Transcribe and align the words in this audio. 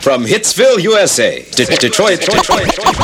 From 0.00 0.24
Hitsville, 0.24 0.80
USA, 0.82 1.42
to 1.42 1.64
Detroit, 1.66 2.20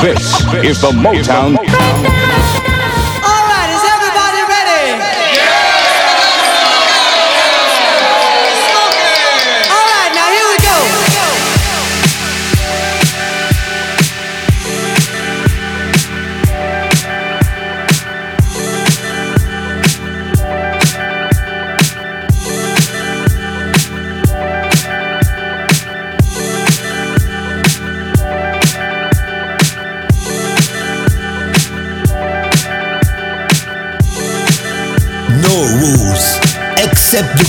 This 0.01 0.41
is 0.65 0.81
the 0.81 0.91
Motown. 0.91 2.76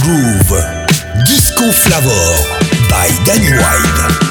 groove. 0.03 0.55
Disco 1.27 1.71
Flavor 1.71 2.89
by 2.89 3.09
Danny 3.25 3.51
White. 3.51 4.28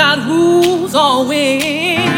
God 0.00 0.26
rules 0.26 0.94
always. 0.94 2.09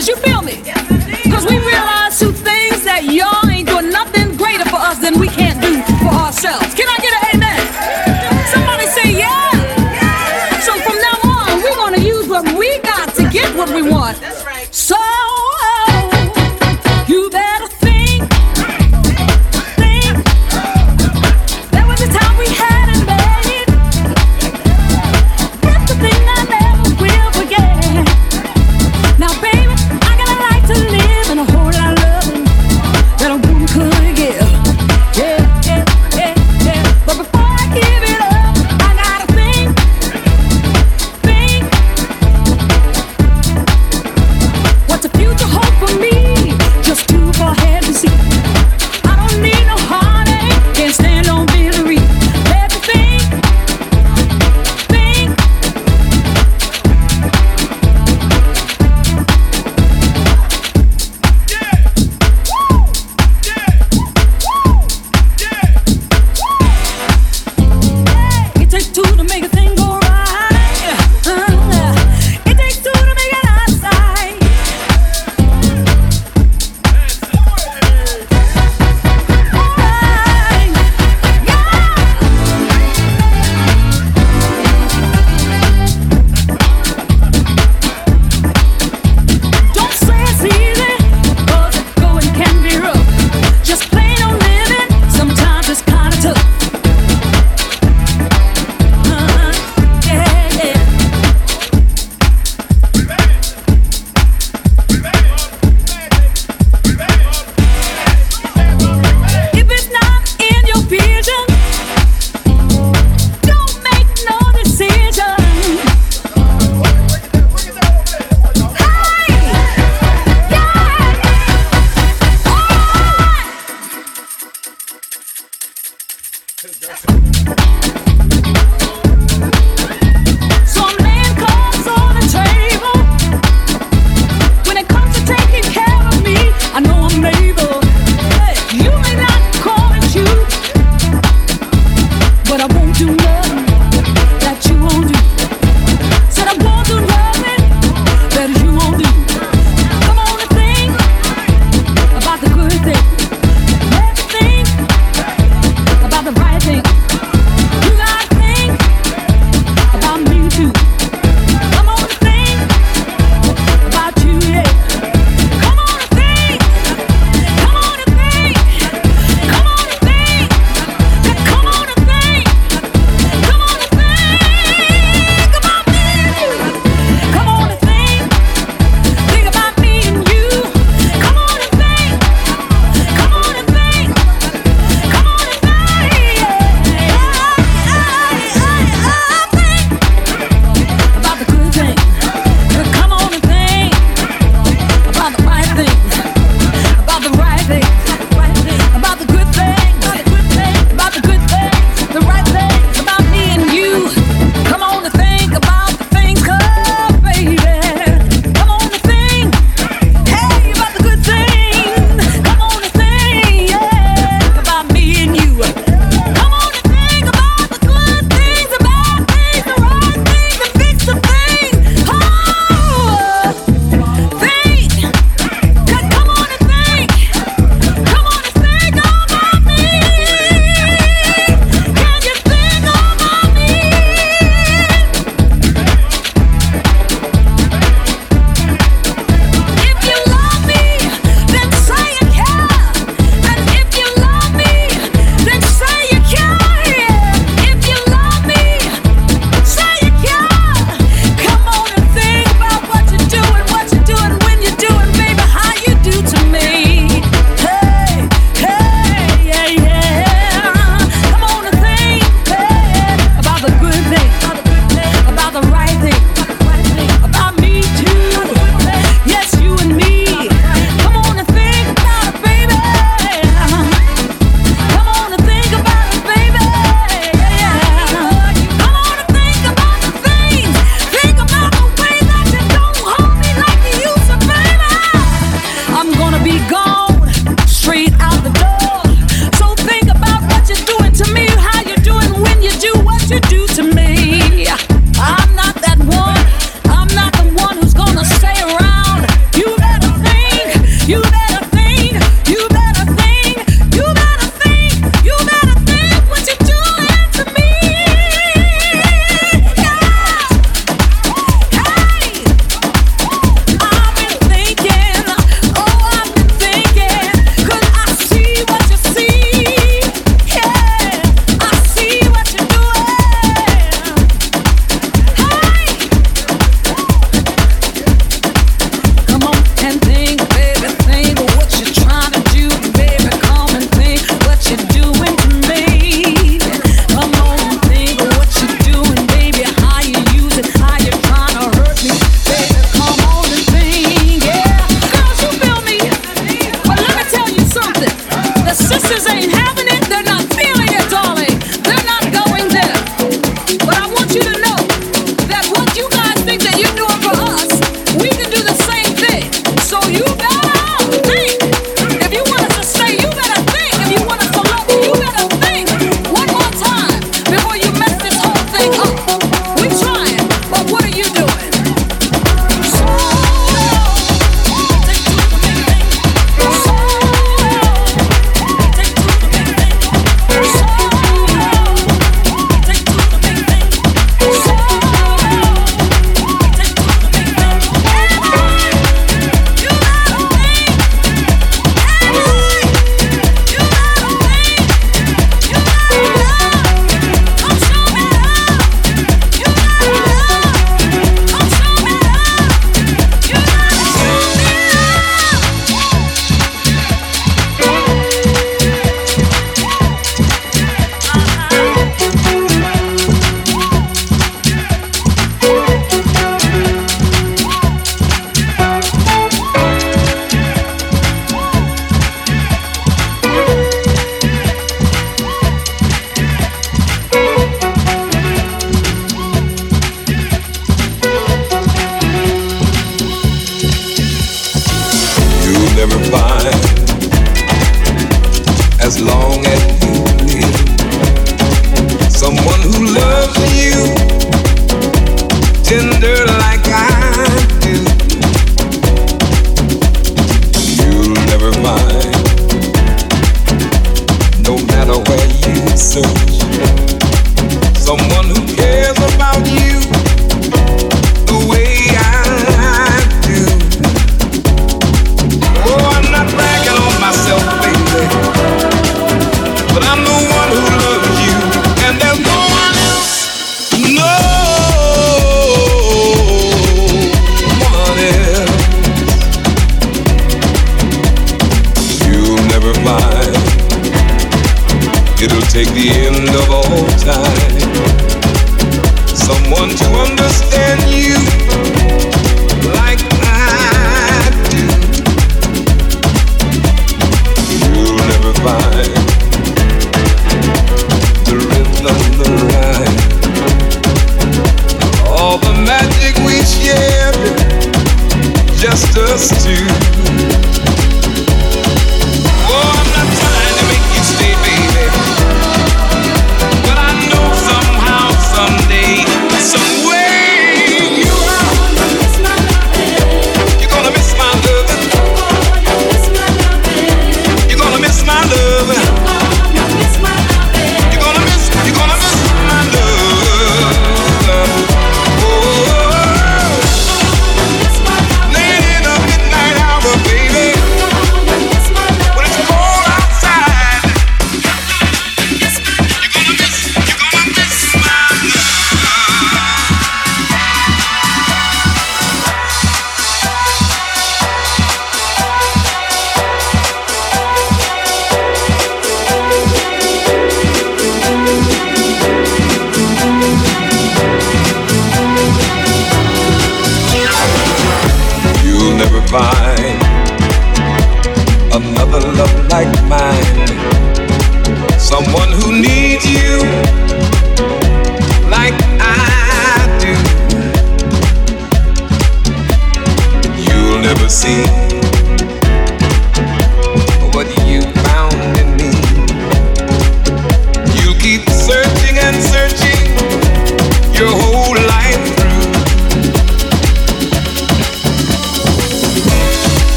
Sisters, 0.00 0.16
you 0.16 0.32
feel 0.32 0.39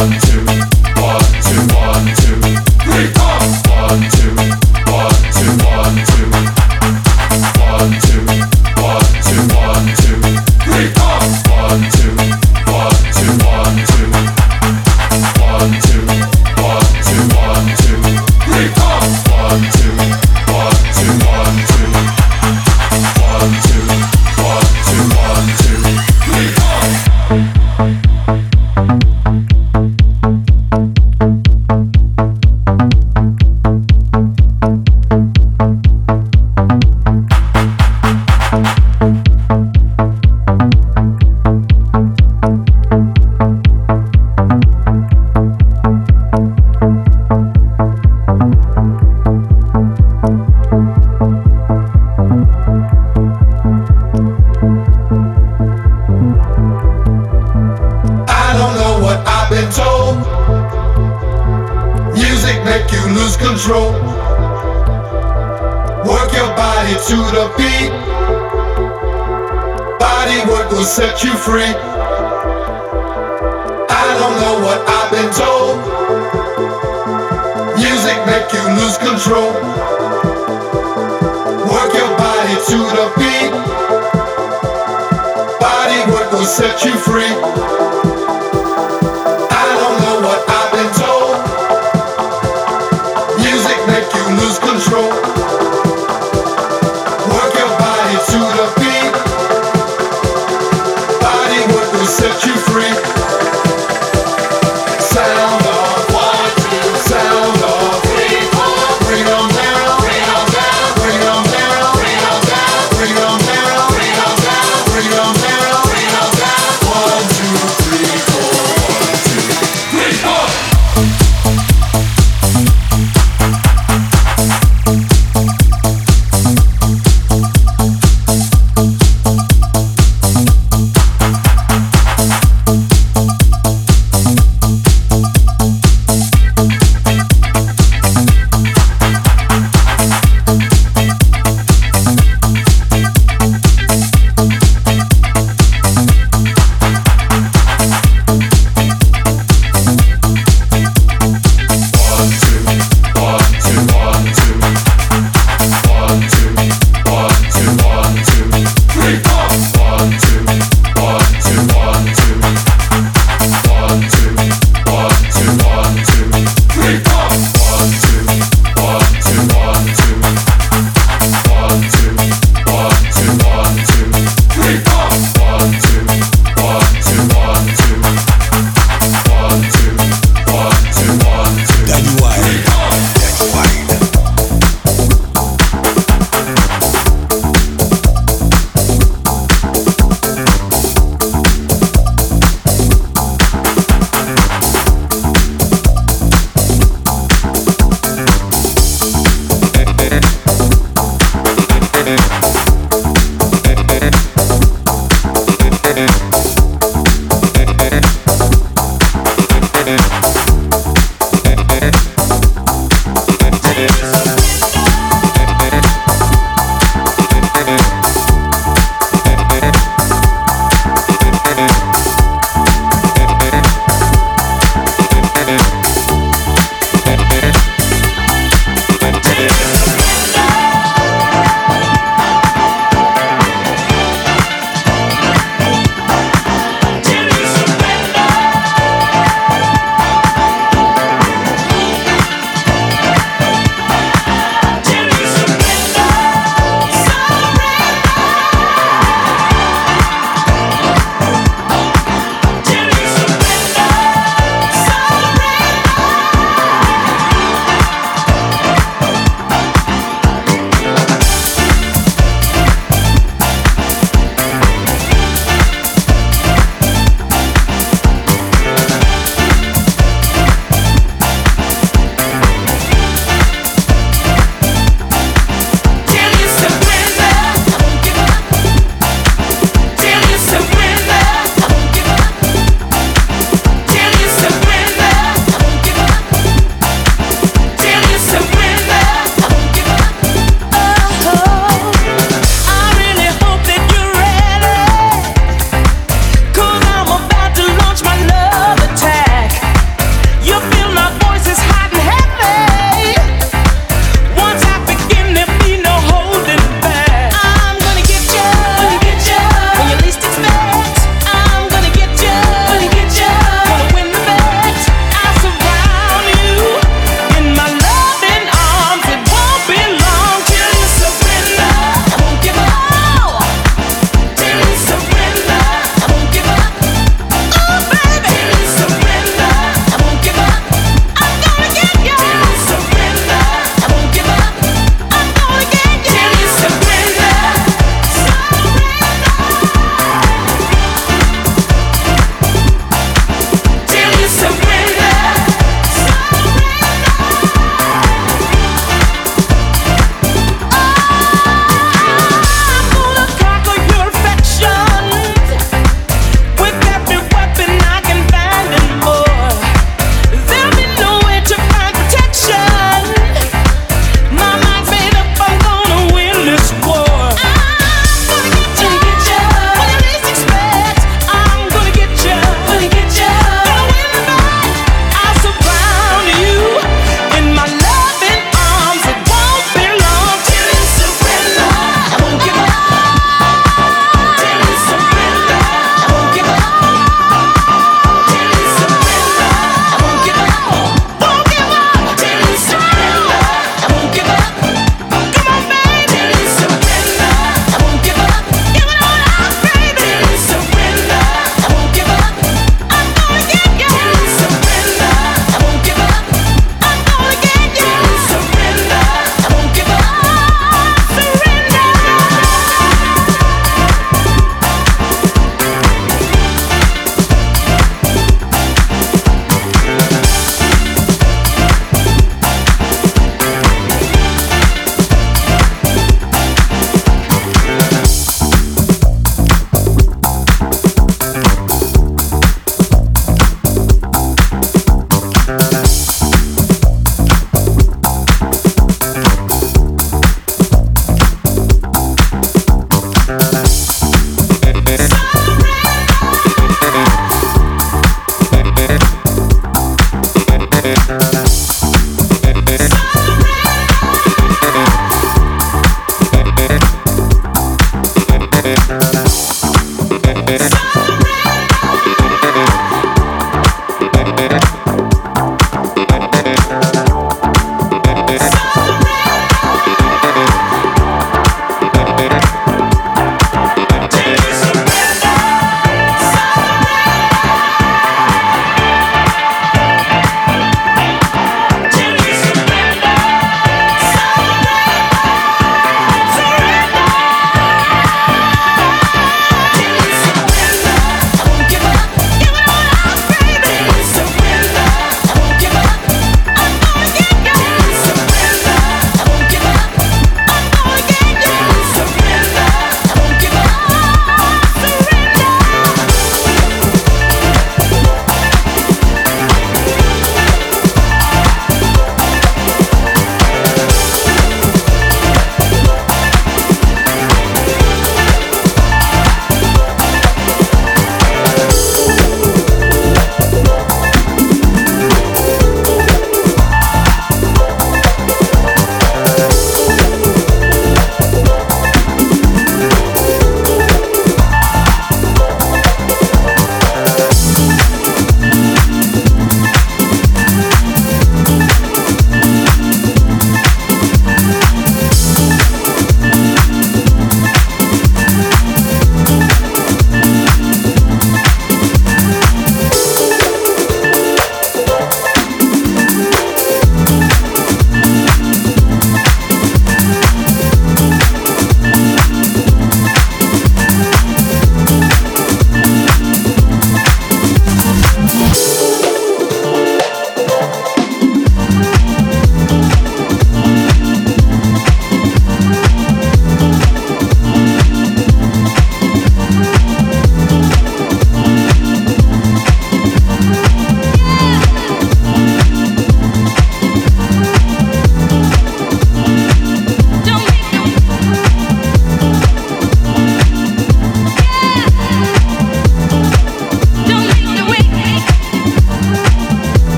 Two. 0.00 0.49